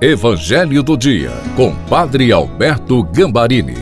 [0.00, 3.74] Evangelho do Dia, com Padre Alberto Gambarini.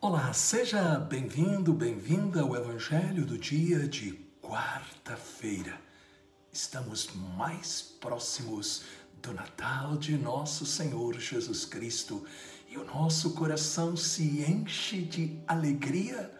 [0.00, 5.74] Olá, seja bem-vindo, bem-vinda ao Evangelho do Dia de quarta-feira.
[6.52, 8.82] Estamos mais próximos
[9.22, 12.24] do Natal de nosso Senhor Jesus Cristo
[12.68, 16.35] e o nosso coração se enche de alegria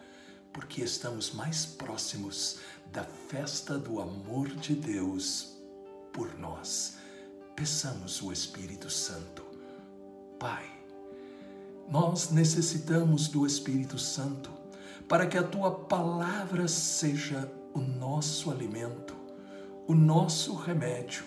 [0.57, 2.57] porque estamos mais próximos
[2.91, 5.55] da festa do amor de Deus
[6.11, 6.97] por nós.
[7.55, 9.43] Peçamos o Espírito Santo.
[10.39, 10.65] Pai,
[11.87, 14.49] nós necessitamos do Espírito Santo
[15.07, 19.15] para que a tua palavra seja o nosso alimento,
[19.87, 21.23] o nosso remédio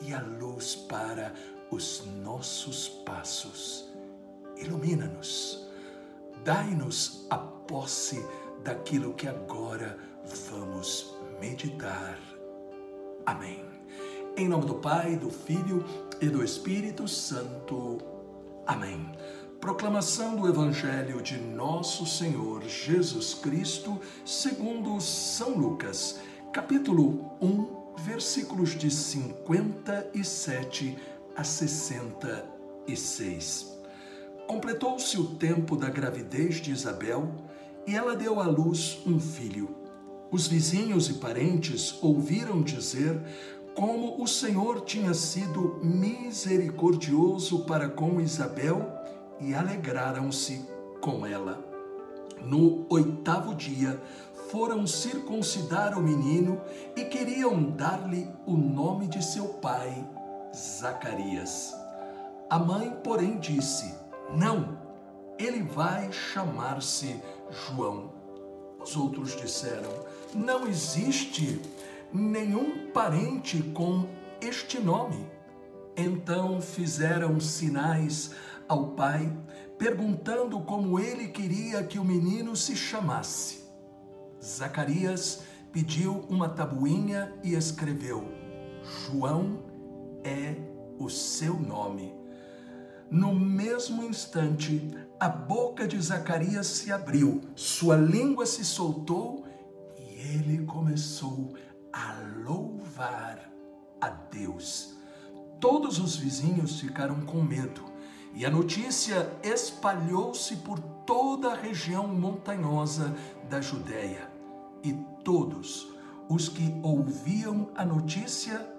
[0.00, 1.34] e a luz para
[1.70, 3.90] os nossos passos.
[4.56, 5.66] Ilumina-nos,
[6.42, 8.18] dai-nos a posse
[8.62, 9.98] daquilo que agora
[10.50, 12.18] vamos meditar.
[13.24, 13.64] Amém.
[14.36, 15.84] Em nome do Pai, do Filho
[16.20, 17.98] e do Espírito Santo.
[18.66, 19.10] Amém.
[19.60, 26.18] Proclamação do Evangelho de Nosso Senhor Jesus Cristo, segundo São Lucas,
[26.52, 30.96] capítulo 1, versículos de 57
[31.36, 33.78] a 66.
[34.46, 37.49] Completou-se o tempo da gravidez de Isabel
[37.86, 39.76] e ela deu à luz um filho.
[40.30, 43.20] Os vizinhos e parentes ouviram dizer
[43.74, 48.92] como o Senhor tinha sido misericordioso para com Isabel
[49.40, 50.64] e alegraram-se
[51.00, 51.64] com ela.
[52.44, 54.00] No oitavo dia,
[54.50, 56.60] foram circuncidar o menino
[56.96, 60.04] e queriam dar-lhe o nome de seu pai,
[60.54, 61.74] Zacarias.
[62.48, 63.94] A mãe, porém, disse:
[64.34, 64.79] Não,
[65.44, 68.12] ele vai chamar-se João.
[68.80, 69.90] Os outros disseram:
[70.34, 71.60] Não existe
[72.12, 74.06] nenhum parente com
[74.40, 75.26] este nome.
[75.96, 78.32] Então fizeram sinais
[78.68, 79.30] ao pai,
[79.78, 83.64] perguntando como ele queria que o menino se chamasse.
[84.42, 88.24] Zacarias pediu uma tabuinha e escreveu:
[88.82, 89.62] João
[90.22, 90.54] é
[90.98, 92.19] o seu nome.
[93.10, 94.88] No mesmo instante,
[95.18, 99.44] a boca de Zacarias se abriu, sua língua se soltou
[99.98, 100.02] e
[100.34, 101.54] ele começou
[101.92, 103.50] a louvar
[104.00, 104.96] a Deus.
[105.58, 107.84] Todos os vizinhos ficaram com medo
[108.32, 113.12] e a notícia espalhou-se por toda a região montanhosa
[113.48, 114.30] da Judéia.
[114.84, 114.92] E
[115.24, 115.88] todos
[116.28, 118.72] os que ouviam a notícia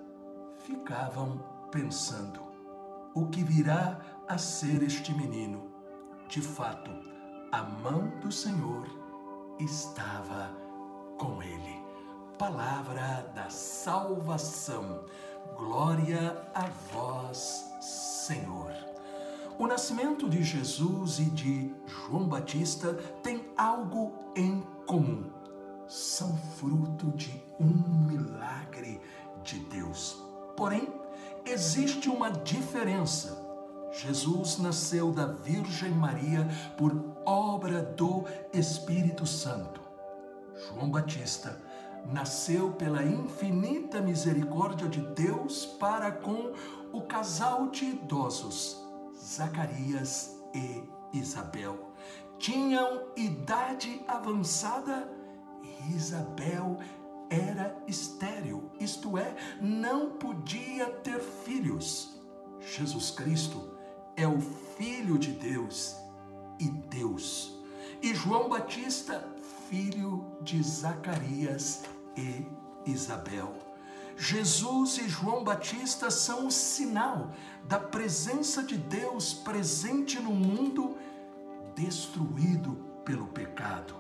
[0.65, 1.37] ficavam
[1.69, 2.50] pensando:
[3.13, 5.69] o que virá a ser este menino.
[6.27, 6.91] De fato,
[7.51, 8.88] a mão do Senhor
[9.59, 10.49] estava
[11.17, 11.81] com ele.
[12.38, 15.03] Palavra da salvação.
[15.57, 18.72] Glória a vós, Senhor.
[19.59, 25.29] O nascimento de Jesus e de João Batista tem algo em comum.
[25.88, 28.99] São fruto de um milagre
[29.43, 30.17] de Deus.
[30.55, 31.00] Porém,
[31.46, 33.41] existe uma diferença
[33.91, 36.47] Jesus nasceu da Virgem Maria
[36.78, 36.94] por
[37.25, 39.81] obra do Espírito Santo.
[40.56, 41.62] João Batista
[42.06, 46.53] nasceu pela infinita misericórdia de Deus para com
[46.94, 48.81] o casal de idosos,
[49.13, 51.91] Zacarias e Isabel.
[52.40, 55.12] Tinham idade avançada
[55.63, 56.78] e Isabel
[57.87, 62.19] estéril, isto é, não podia ter filhos.
[62.59, 63.71] Jesus Cristo
[64.15, 64.39] é o
[64.77, 65.95] Filho de Deus
[66.59, 67.57] e Deus.
[68.01, 69.25] E João Batista,
[69.69, 71.83] filho de Zacarias
[72.17, 72.45] e
[72.85, 73.53] Isabel.
[74.17, 77.31] Jesus e João Batista são o sinal
[77.67, 80.97] da presença de Deus presente no mundo
[81.75, 82.75] destruído
[83.05, 83.95] pelo pecado.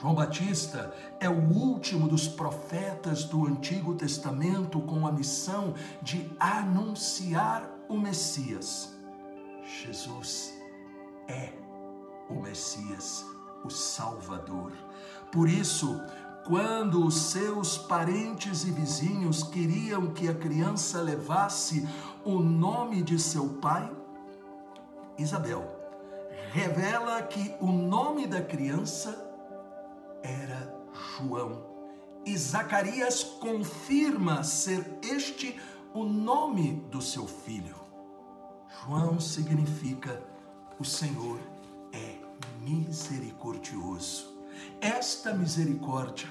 [0.00, 7.68] João Batista é o último dos profetas do Antigo Testamento com a missão de anunciar
[7.88, 8.96] o Messias.
[9.82, 10.52] Jesus
[11.28, 11.52] é
[12.28, 13.24] o Messias,
[13.64, 14.72] o Salvador.
[15.30, 16.00] Por isso,
[16.46, 21.86] quando os seus parentes e vizinhos queriam que a criança levasse
[22.24, 23.90] o nome de seu pai,
[25.16, 25.64] Isabel
[26.50, 29.31] revela que o nome da criança
[30.22, 31.70] era João.
[32.24, 35.60] E Zacarias confirma ser este
[35.92, 37.76] o nome do seu filho.
[38.84, 40.22] João significa
[40.78, 41.40] o Senhor
[41.92, 42.16] é
[42.60, 44.32] misericordioso.
[44.80, 46.28] esta misericórdia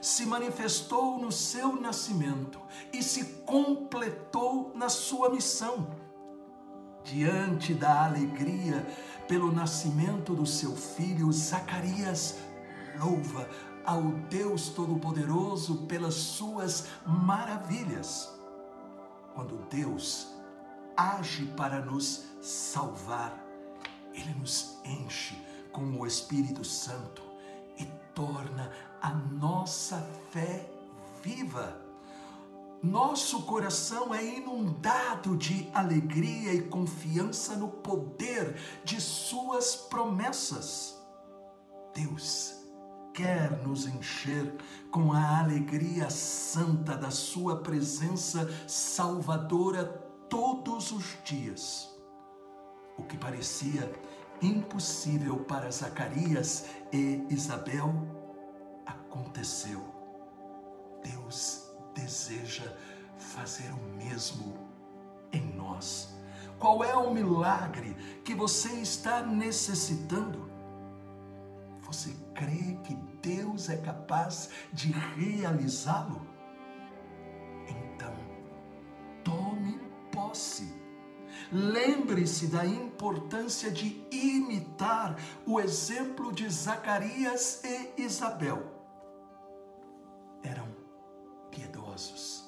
[0.00, 2.60] se manifestou no seu nascimento
[2.92, 5.88] e se completou na sua missão.
[7.02, 8.86] Diante da alegria
[9.26, 12.36] pelo nascimento do seu filho, Zacarias
[12.98, 13.48] louva
[13.84, 18.32] ao Deus Todo-Poderoso pelas suas maravilhas.
[19.34, 20.28] Quando Deus
[20.96, 23.44] age para nos salvar,
[24.12, 25.36] Ele nos enche
[25.72, 27.22] com o Espírito Santo
[27.76, 28.70] e torna
[29.02, 29.98] a nossa
[30.30, 30.70] fé
[31.22, 31.80] viva.
[32.82, 41.02] Nosso coração é inundado de alegria e confiança no poder de Suas promessas.
[41.94, 42.63] Deus
[43.14, 44.52] quer nos encher
[44.90, 49.84] com a alegria santa da Sua presença salvadora
[50.28, 51.88] todos os dias.
[52.98, 53.90] O que parecia
[54.42, 57.94] impossível para Zacarias e Isabel
[58.84, 59.82] aconteceu.
[61.02, 62.64] Deus deseja
[63.16, 64.58] fazer o mesmo
[65.32, 66.12] em nós.
[66.58, 67.94] Qual é o milagre
[68.24, 70.53] que você está necessitando?
[71.94, 76.26] Você crê que Deus é capaz de realizá-lo?
[77.68, 78.12] Então,
[79.22, 79.78] tome
[80.10, 80.74] posse
[81.52, 88.62] Lembre-se da importância de imitar o exemplo de Zacarias e Isabel.
[90.42, 90.68] Eram
[91.50, 92.44] piedosos,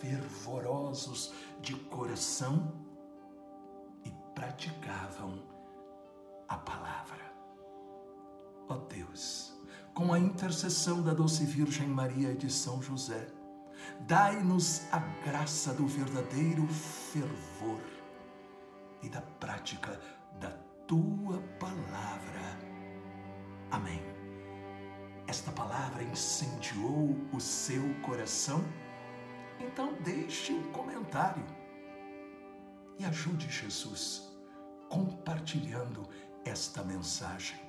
[0.00, 2.72] fervorosos de coração
[4.04, 5.42] e praticavam
[6.48, 7.37] a palavra.
[8.68, 9.52] Ó Deus,
[9.94, 13.28] com a intercessão da doce Virgem Maria e de São José,
[14.00, 17.80] Dai-nos a graça do verdadeiro fervor
[19.02, 20.00] e da prática
[20.40, 20.50] da
[20.86, 22.58] tua palavra.
[23.70, 24.00] Amém.
[25.26, 28.64] Esta palavra incendiou o seu coração?
[29.60, 31.44] Então deixe um comentário
[32.98, 34.28] e ajude Jesus
[34.88, 36.08] compartilhando
[36.44, 37.67] esta mensagem.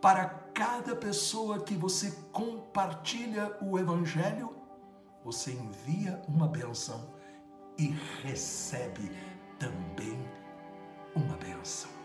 [0.00, 4.54] Para cada pessoa que você compartilha o Evangelho,
[5.24, 7.14] você envia uma benção
[7.78, 9.10] e recebe
[9.58, 10.18] também
[11.14, 11.99] uma benção.